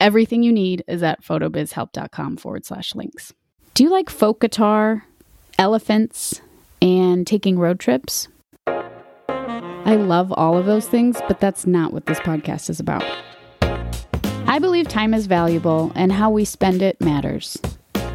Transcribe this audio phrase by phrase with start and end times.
[0.00, 3.34] Everything you need is at photobizhelp.com forward slash links.
[3.74, 5.04] Do you like folk guitar,
[5.58, 6.40] elephants,
[6.80, 8.26] and taking road trips?
[8.66, 13.04] I love all of those things, but that's not what this podcast is about.
[14.46, 17.58] I believe time is valuable and how we spend it matters.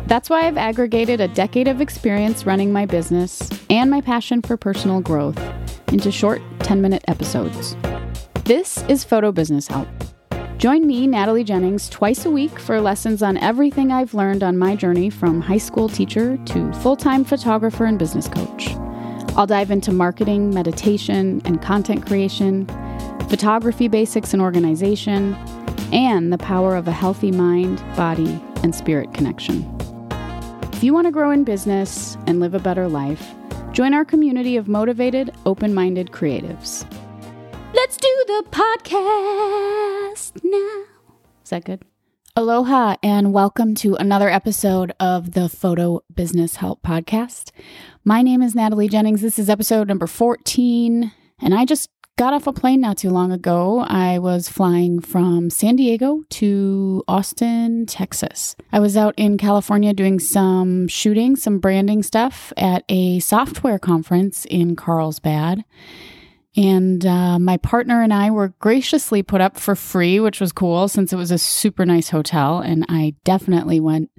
[0.07, 4.57] That's why I've aggregated a decade of experience running my business and my passion for
[4.57, 5.39] personal growth
[5.89, 7.75] into short 10 minute episodes.
[8.43, 9.87] This is Photo Business Help
[10.65, 14.75] Join me, Natalie Jennings, twice a week for lessons on everything I've learned on my
[14.75, 18.69] journey from high school teacher to full time photographer and business coach.
[19.37, 22.65] I'll dive into marketing, meditation, and content creation,
[23.29, 25.35] photography basics and organization,
[25.93, 29.71] and the power of a healthy mind, body, and spirit connection.
[30.73, 33.35] If you want to grow in business and live a better life,
[33.71, 36.91] join our community of motivated, open minded creatives.
[37.75, 40.85] Let's do the podcast now.
[41.43, 41.83] Is that good?
[42.33, 47.51] Aloha and welcome to another episode of the Photo Business Help Podcast.
[48.05, 49.21] My name is Natalie Jennings.
[49.21, 53.33] This is episode number 14, and I just got off a plane not too long
[53.33, 53.81] ago.
[53.81, 58.55] I was flying from San Diego to Austin, Texas.
[58.71, 64.45] I was out in California doing some shooting, some branding stuff at a software conference
[64.45, 65.65] in Carlsbad.
[66.57, 70.87] And uh, my partner and I were graciously put up for free, which was cool
[70.87, 72.59] since it was a super nice hotel.
[72.59, 74.09] And I definitely went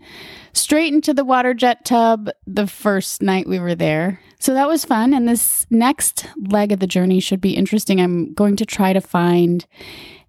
[0.53, 4.20] straight into the water jet tub the first night we were there.
[4.39, 5.14] So that was fun.
[5.14, 8.01] And this next leg of the journey should be interesting.
[8.01, 9.64] I'm going to try to find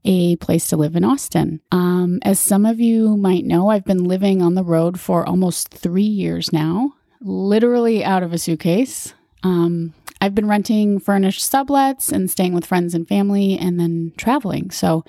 [0.06, 1.60] a place to live in Austin.
[1.72, 5.70] Um, as some of you might know, I've been living on the road for almost
[5.70, 9.14] three years now, literally out of a suitcase.
[9.44, 14.72] Um, I've been renting furnished sublets and staying with friends and family and then traveling.
[14.72, 15.04] So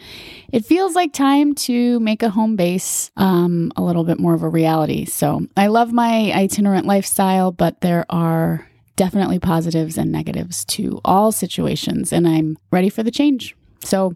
[0.53, 4.43] it feels like time to make a home base um, a little bit more of
[4.43, 5.05] a reality.
[5.05, 11.31] So I love my itinerant lifestyle, but there are definitely positives and negatives to all
[11.31, 13.55] situations, and I'm ready for the change.
[13.85, 14.15] So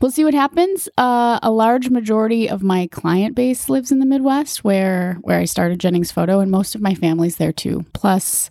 [0.00, 0.88] we'll see what happens.
[0.98, 5.44] Uh, a large majority of my client base lives in the Midwest, where where I
[5.44, 7.84] started Jennings Photo, and most of my family's there too.
[7.92, 8.50] Plus,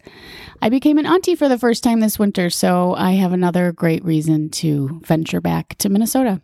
[0.61, 4.03] I became an auntie for the first time this winter, so I have another great
[4.05, 6.41] reason to venture back to Minnesota.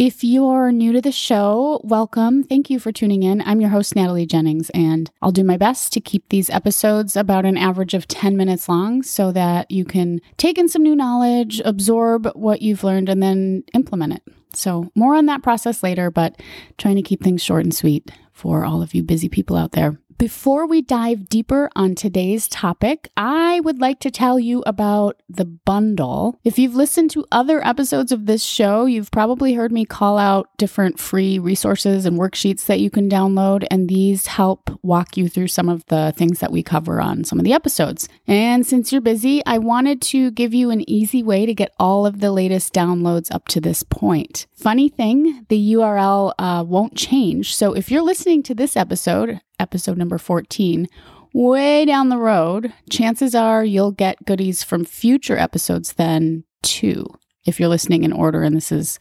[0.00, 2.42] If you're new to the show, welcome.
[2.42, 3.42] Thank you for tuning in.
[3.42, 7.44] I'm your host, Natalie Jennings, and I'll do my best to keep these episodes about
[7.44, 11.60] an average of 10 minutes long so that you can take in some new knowledge,
[11.66, 14.22] absorb what you've learned, and then implement it.
[14.54, 16.40] So, more on that process later, but
[16.78, 20.00] trying to keep things short and sweet for all of you busy people out there.
[20.20, 25.46] Before we dive deeper on today's topic, I would like to tell you about the
[25.46, 26.38] bundle.
[26.44, 30.50] If you've listened to other episodes of this show, you've probably heard me call out
[30.58, 35.48] different free resources and worksheets that you can download, and these help walk you through
[35.48, 38.06] some of the things that we cover on some of the episodes.
[38.26, 42.04] And since you're busy, I wanted to give you an easy way to get all
[42.04, 44.46] of the latest downloads up to this point.
[44.54, 47.56] Funny thing, the URL uh, won't change.
[47.56, 50.88] So if you're listening to this episode, episode number 14,
[51.32, 57.06] way down the road, chances are you'll get goodies from future episodes then too,
[57.46, 58.98] if you're listening in order and this is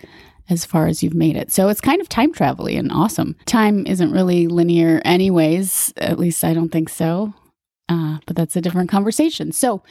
[0.50, 1.52] as far as you've made it.
[1.52, 3.36] So it's kind of time travel and awesome.
[3.46, 5.94] Time isn't really linear, anyways.
[5.98, 7.34] At least I don't think so.
[7.88, 9.52] Uh, but that's a different conversation.
[9.52, 9.82] So,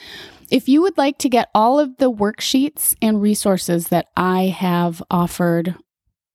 [0.50, 5.03] if you would like to get all of the worksheets and resources that I have
[5.11, 5.75] offered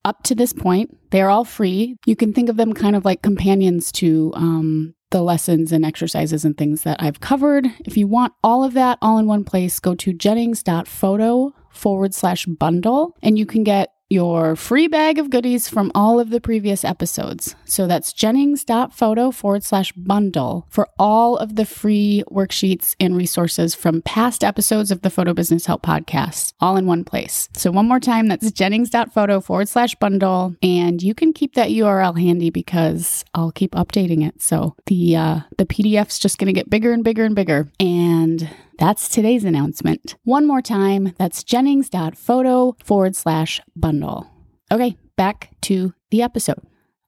[0.05, 0.97] up to this point.
[1.13, 1.95] They're all free.
[2.07, 6.43] You can think of them kind of like companions to um, the lessons and exercises
[6.43, 7.67] and things that I've covered.
[7.85, 12.47] If you want all of that all in one place, go to jennings.photo forward slash
[12.47, 16.85] bundle and you can get your free bag of goodies from all of the previous
[16.85, 17.55] episodes.
[17.65, 24.03] So that's jennings.photo forward slash bundle for all of the free worksheets and resources from
[24.03, 27.49] past episodes of the Photo Business Help podcast, all in one place.
[27.53, 30.55] So one more time, that's jennings.photo forward slash bundle.
[30.61, 34.41] And you can keep that URL handy because I'll keep updating it.
[34.41, 37.71] So the uh, the PDF's just gonna get bigger and bigger and bigger.
[37.79, 40.15] And that's today's announcement.
[40.23, 44.27] One more time, that's jennings.photo forward slash bundle.
[44.71, 46.59] Okay, back to the episode.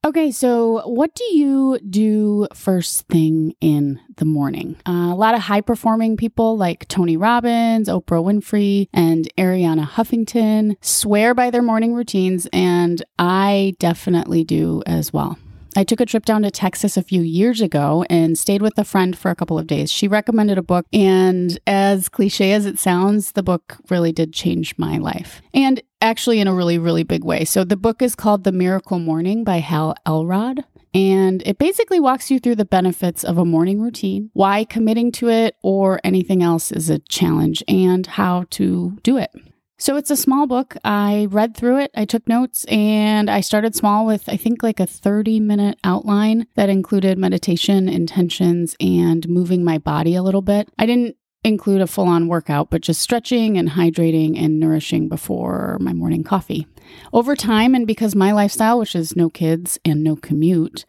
[0.06, 4.76] Okay, so what do you do first thing in the morning?
[4.88, 10.76] Uh, a lot of high performing people like Tony Robbins, Oprah Winfrey, and Arianna Huffington
[10.80, 15.40] swear by their morning routines, and I definitely do as well.
[15.78, 18.86] I took a trip down to Texas a few years ago and stayed with a
[18.86, 19.92] friend for a couple of days.
[19.92, 24.78] She recommended a book, and as cliche as it sounds, the book really did change
[24.78, 25.42] my life.
[25.54, 27.44] And actually, in a really, really big way.
[27.44, 30.64] So, the book is called The Miracle Morning by Hal Elrod.
[30.94, 35.28] And it basically walks you through the benefits of a morning routine, why committing to
[35.28, 39.32] it or anything else is a challenge, and how to do it.
[39.78, 40.78] So it's a small book.
[40.86, 44.80] I read through it, I took notes, and I started small with, I think, like
[44.80, 50.70] a 30 minute outline that included meditation, intentions, and moving my body a little bit.
[50.80, 55.78] I didn't include a full on workout, but just stretching and hydrating and nourishing before
[55.82, 56.68] my morning coffee.
[57.12, 60.86] Over time, and because my lifestyle, which is no kids and no commute,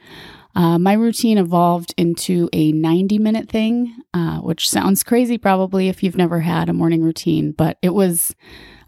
[0.57, 6.03] uh, my routine evolved into a 90 minute thing, uh, which sounds crazy probably if
[6.03, 8.35] you've never had a morning routine, but it was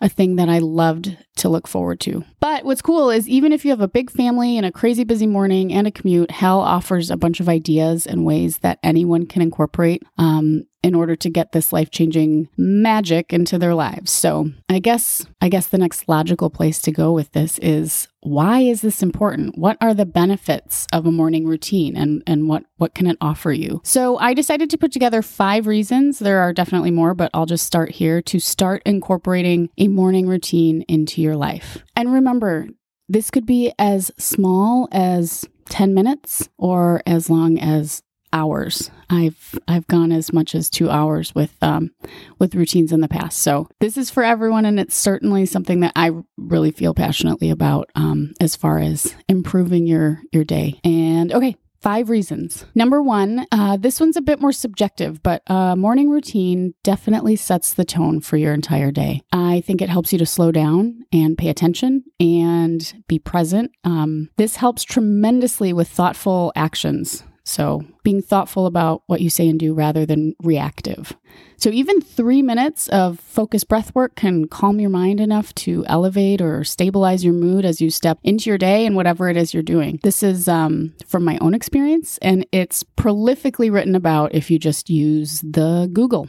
[0.00, 2.24] a thing that I loved to look forward to.
[2.40, 5.26] But what's cool is even if you have a big family and a crazy busy
[5.26, 9.42] morning and a commute, Hal offers a bunch of ideas and ways that anyone can
[9.42, 14.10] incorporate um, in order to get this life-changing magic into their lives.
[14.10, 18.60] So, I guess I guess the next logical place to go with this is why
[18.60, 19.56] is this important?
[19.56, 23.52] What are the benefits of a morning routine and and what what can it offer
[23.52, 23.80] you?
[23.84, 26.18] So, I decided to put together 5 reasons.
[26.18, 30.82] There are definitely more, but I'll just start here to start incorporating a morning routine
[30.82, 31.78] into your life.
[31.96, 32.68] And remember,
[33.08, 38.02] this could be as small as 10 minutes or as long as
[38.32, 38.90] hours.
[39.10, 41.90] I've I've gone as much as two hours with um,
[42.38, 43.38] with routines in the past.
[43.38, 47.90] So this is for everyone, and it's certainly something that I really feel passionately about
[47.94, 50.80] um, as far as improving your your day.
[50.84, 51.56] And okay.
[51.80, 52.66] Five reasons.
[52.74, 57.72] Number one, uh, this one's a bit more subjective, but a morning routine definitely sets
[57.72, 59.22] the tone for your entire day.
[59.32, 63.70] I think it helps you to slow down and pay attention and be present.
[63.84, 69.58] Um, this helps tremendously with thoughtful actions so, being thoughtful about what you say and
[69.58, 71.16] do rather than reactive.
[71.56, 76.42] So, even three minutes of focused breath work can calm your mind enough to elevate
[76.42, 79.62] or stabilize your mood as you step into your day and whatever it is you're
[79.62, 79.98] doing.
[80.02, 84.90] This is um, from my own experience, and it's prolifically written about if you just
[84.90, 86.28] use the Google.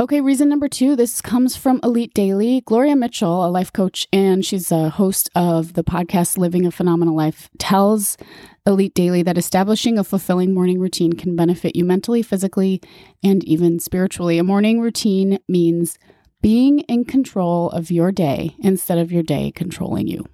[0.00, 2.62] Okay, reason number two this comes from Elite Daily.
[2.62, 7.14] Gloria Mitchell, a life coach, and she's a host of the podcast Living a Phenomenal
[7.14, 8.16] Life, tells
[8.66, 12.82] Elite Daily that establishing a fulfilling morning routine can benefit you mentally, physically,
[13.22, 14.36] and even spiritually.
[14.36, 15.96] A morning routine means
[16.42, 20.26] being in control of your day instead of your day controlling you.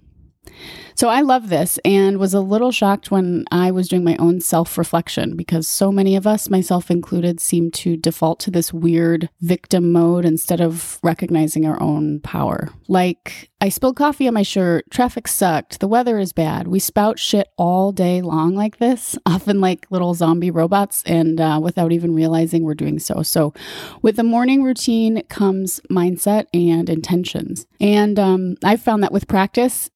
[1.01, 4.41] So I love this and was a little shocked when I was doing my own
[4.41, 9.31] self reflection because so many of us, myself included, seem to default to this weird
[9.41, 12.69] victim mode instead of recognizing our own power.
[12.87, 16.69] Like, I spilled coffee on my shirt, traffic sucked, the weather is bad.
[16.69, 21.61] We spout shit all day long like this, often like little zombie robots, and uh,
[21.63, 23.23] without even realizing we're doing so.
[23.23, 23.55] So,
[24.03, 27.67] with the morning routine comes mindset and intentions.
[27.81, 29.91] And um, I've found that with practice,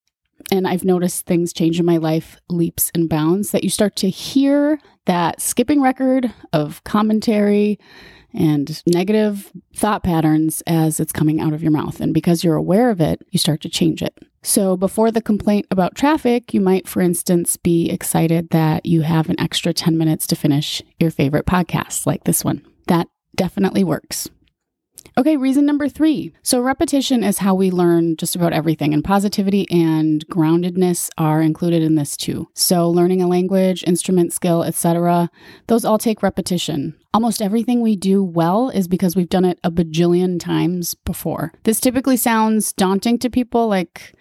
[0.51, 4.11] and I've noticed things change in my life leaps and bounds that you start to
[4.11, 7.79] hear that skipping record of commentary
[8.33, 12.01] and negative thought patterns as it's coming out of your mouth.
[12.01, 14.19] And because you're aware of it, you start to change it.
[14.43, 19.31] So, before the complaint about traffic, you might, for instance, be excited that you have
[19.31, 22.63] an extra 10 minutes to finish your favorite podcast like this one.
[22.89, 24.29] That definitely works.
[25.17, 26.33] Okay, reason number three.
[26.43, 31.83] So, repetition is how we learn just about everything, and positivity and groundedness are included
[31.83, 32.49] in this too.
[32.55, 35.31] So, learning a language, instrument skill, etc.,
[35.69, 36.97] those all take repetition.
[37.13, 41.53] Almost everything we do well is because we've done it a bajillion times before.
[41.63, 44.15] This typically sounds daunting to people like,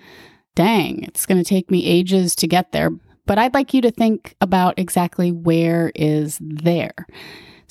[0.54, 2.92] dang, it's going to take me ages to get there.
[3.25, 7.08] But I'd like you to think about exactly where is there.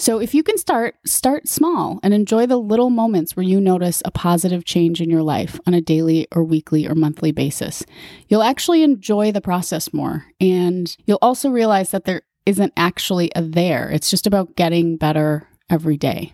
[0.03, 4.03] So if you can start, start small and enjoy the little moments where you notice
[4.05, 7.85] a positive change in your life on a daily or weekly or monthly basis.
[8.27, 13.43] You'll actually enjoy the process more and you'll also realize that there isn't actually a
[13.43, 13.91] there.
[13.91, 16.33] It's just about getting better every day.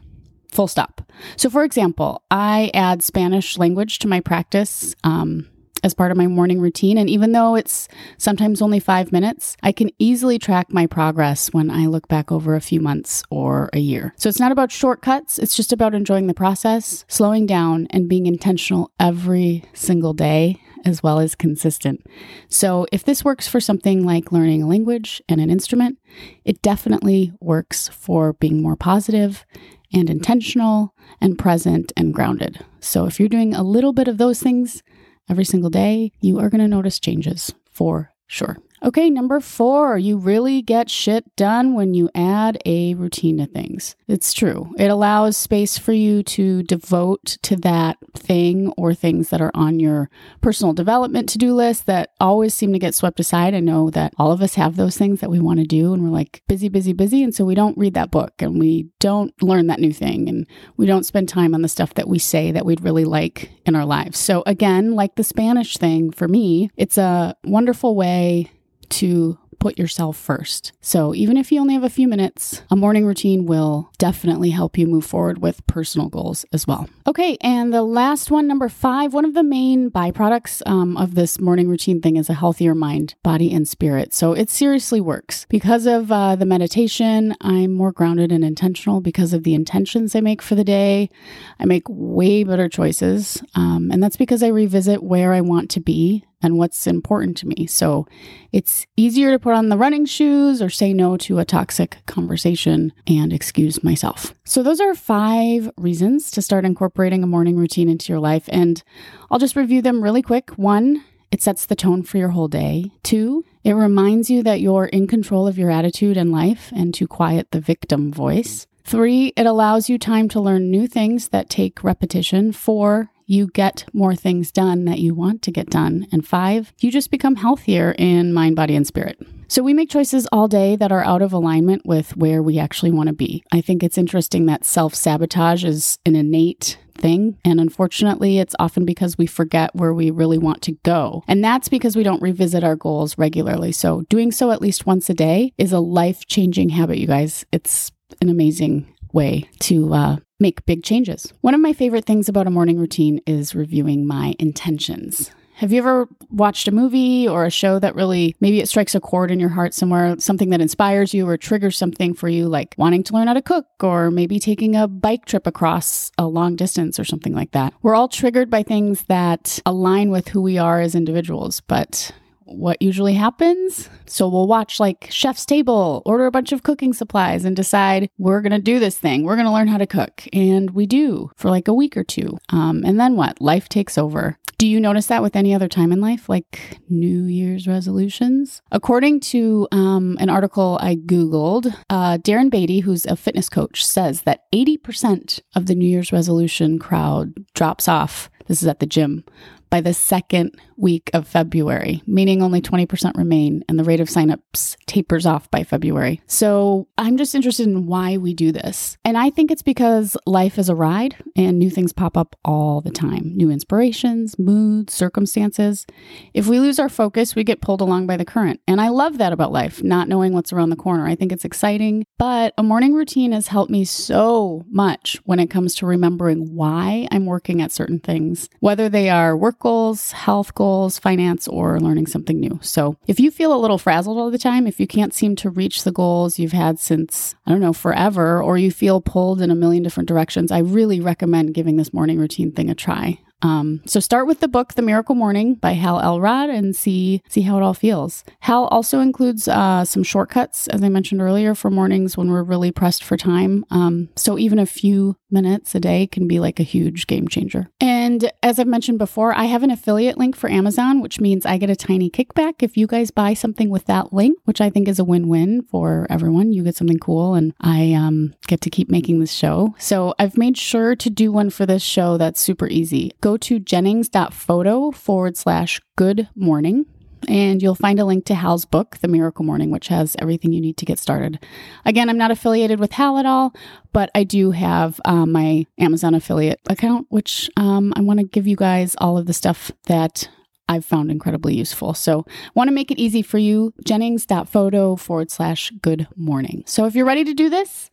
[0.51, 1.03] Full stop.
[1.37, 4.95] So, for example, I add Spanish language to my practice.
[5.05, 5.47] Um,
[5.83, 6.99] as part of my morning routine.
[6.99, 11.71] And even though it's sometimes only five minutes, I can easily track my progress when
[11.71, 14.15] I look back over a few months or a year.
[14.17, 18.27] So it's not about shortcuts, it's just about enjoying the process, slowing down, and being
[18.27, 20.61] intentional every single day.
[20.85, 22.07] as well as consistent.
[22.49, 25.99] So, if this works for something like learning a language and an instrument,
[26.45, 29.45] it definitely works for being more positive
[29.93, 32.65] and intentional and present and grounded.
[32.81, 34.83] So, if you're doing a little bit of those things
[35.29, 38.59] every single day, you are going to notice changes for sure.
[38.83, 43.97] Okay, number four, you really get shit done when you add a routine to things.
[44.07, 44.73] It's true.
[44.79, 49.81] It allows space for you to devote to that thing or things that are on
[49.81, 53.55] your personal development to do list that always seem to get swept aside.
[53.55, 56.05] I know that all of us have those things that we want to do and
[56.05, 57.23] we're like busy, busy, busy.
[57.25, 60.47] And so we don't read that book and we don't learn that new thing and
[60.77, 63.75] we don't spend time on the stuff that we say that we'd really like in
[63.75, 64.19] our lives.
[64.19, 68.51] So, again, like the Spanish thing for me, it's a wonderful way
[68.91, 70.73] to put yourself first.
[70.81, 74.79] So, even if you only have a few minutes, a morning routine will definitely help
[74.79, 76.89] you move forward with personal goals as well.
[77.07, 81.41] Okay, and the last one, number five, one of the main byproducts um, of this
[81.41, 84.15] morning routine thing is a healthier mind, body, and spirit.
[84.15, 85.47] So, it seriously works.
[85.49, 90.21] Because of uh, the meditation, I'm more grounded and intentional because of the intentions I
[90.21, 91.11] make for the day.
[91.59, 93.43] I make way better choices.
[93.55, 97.47] Um, and that's because I revisit where I want to be and what's important to
[97.47, 97.67] me.
[97.67, 98.07] So
[98.53, 102.93] it's easier to put on the running shoes or say no to a toxic conversation
[103.07, 104.35] and excuse myself.
[104.45, 108.49] So, those are five reasons to start incorporating a morning routine into your life.
[108.49, 108.83] And
[109.31, 110.51] I'll just review them really quick.
[110.53, 112.91] One, it sets the tone for your whole day.
[113.03, 117.07] Two, it reminds you that you're in control of your attitude and life and to
[117.07, 118.67] quiet the victim voice.
[118.85, 122.53] Three, it allows you time to learn new things that take repetition.
[122.53, 126.07] Four, you get more things done that you want to get done.
[126.11, 129.21] And five, you just become healthier in mind, body, and spirit.
[129.49, 132.91] So we make choices all day that are out of alignment with where we actually
[132.91, 133.45] want to be.
[133.53, 137.39] I think it's interesting that self sabotage is an innate thing.
[137.45, 141.23] And unfortunately, it's often because we forget where we really want to go.
[141.29, 143.73] And that's because we don't revisit our goals regularly.
[143.73, 147.45] So doing so at least once a day is a life changing habit, you guys.
[147.53, 151.33] It's an amazing way to uh, make big changes.
[151.41, 155.31] One of my favorite things about a morning routine is reviewing my intentions.
[155.59, 159.01] Have you ever watched a movie or a show that really maybe it strikes a
[159.01, 162.77] chord in your heart somewhere, something that inspires you or triggers something for you, like
[162.79, 166.55] wanting to learn how to cook or maybe taking a bike trip across a long
[166.55, 167.75] distance or something like that?
[167.83, 172.13] We're all triggered by things that align with who we are as individuals, but
[172.49, 173.89] what usually happens.
[174.07, 178.41] So we'll watch like Chef's Table, order a bunch of cooking supplies, and decide we're
[178.41, 179.25] going to do this thing.
[179.25, 180.25] We're going to learn how to cook.
[180.33, 182.39] And we do for like a week or two.
[182.51, 183.41] Um, and then what?
[183.41, 184.39] Life takes over.
[184.59, 188.61] Do you notice that with any other time in life, like New Year's resolutions?
[188.73, 194.23] According to um, an article I Googled, uh, Darren Beatty, who's a fitness coach, says
[194.23, 198.31] that 80% of the New Year's resolution crowd drops off.
[198.49, 199.25] This is at the gym
[199.71, 204.77] by the second week of February, meaning only 20% remain and the rate of signups
[204.87, 206.21] tapers off by February.
[206.27, 208.97] So I'm just interested in why we do this.
[209.05, 212.81] And I think it's because life is a ride and new things pop up all
[212.81, 215.87] the time new inspirations, moods, circumstances.
[216.35, 218.61] If we lose our focus, we get pulled along by the current.
[218.67, 221.07] And I love that about life, not knowing what's around the corner.
[221.07, 225.51] I think it's exciting, but a morning routine has helped me so much when it
[225.51, 230.55] comes to remembering why I'm working at certain things, whether they are work goals, health
[230.55, 232.59] goals, finance, or learning something new.
[232.63, 235.51] So if you feel a little frazzled all the time, if you can't seem to
[235.51, 239.51] reach the goals you've had since, I don't know, forever, or you feel pulled in
[239.51, 243.21] a million different directions, I really recommend giving this morning routine thing a try.
[243.43, 247.43] Um, so start with the book The Miracle Morning by Hal Elrod and see see
[247.43, 248.25] how it all feels.
[248.41, 252.73] Hal also includes uh, some shortcuts, as I mentioned earlier, for mornings when we're really
[252.73, 253.65] pressed for time.
[253.71, 257.69] Um, so even a few minutes a day can be like a huge game changer.
[257.81, 261.59] And as I've mentioned before, I have an affiliate link for Amazon, which means I
[261.59, 264.89] get a tiny kickback if you guys buy something with that link, which I think
[264.89, 266.53] is a win-win for everyone.
[266.53, 269.75] You get something cool, and I um, get to keep making this show.
[269.79, 273.13] So I've made sure to do one for this show that's super easy.
[273.21, 276.87] Go to jennings.photo forward slash good morning
[277.27, 280.61] and you'll find a link to Hal's book, The Miracle Morning, which has everything you
[280.61, 281.45] need to get started.
[281.85, 283.53] Again, I'm not affiliated with Hal at all,
[283.93, 288.47] but I do have um, my Amazon affiliate account, which um, I want to give
[288.47, 290.29] you guys all of the stuff that
[290.69, 291.95] I've found incredibly useful.
[291.95, 293.73] So, want to make it easy for you.
[293.85, 296.65] Jennings.photo forward slash good morning.
[296.67, 297.91] So, if you're ready to do this,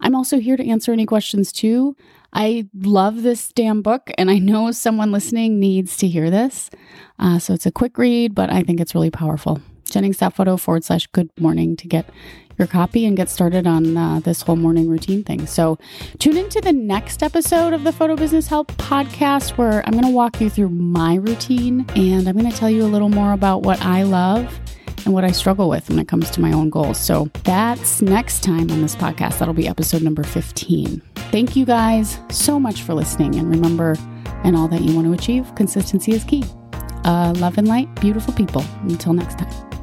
[0.00, 1.96] I'm also here to answer any questions too.
[2.32, 6.70] I love this damn book, and I know someone listening needs to hear this.
[7.18, 9.60] Uh, so it's a quick read, but I think it's really powerful.
[9.86, 12.10] Jennings.photo forward slash good morning to get
[12.58, 15.46] your copy and get started on uh, this whole morning routine thing.
[15.46, 15.78] So,
[16.18, 20.10] tune into the next episode of the Photo Business Help podcast where I'm going to
[20.10, 23.62] walk you through my routine and I'm going to tell you a little more about
[23.62, 24.58] what I love
[25.04, 26.98] and what I struggle with when it comes to my own goals.
[26.98, 29.38] So, that's next time on this podcast.
[29.38, 31.00] That'll be episode number 15.
[31.30, 33.36] Thank you guys so much for listening.
[33.36, 33.96] And remember,
[34.44, 36.44] in all that you want to achieve, consistency is key.
[37.04, 38.64] Uh, love and light, beautiful people.
[38.82, 39.77] Until next time.